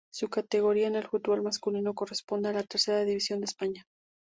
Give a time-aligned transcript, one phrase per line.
[0.11, 3.83] Su categoría en el fútbol masculino corresponde a la Tercera División de España.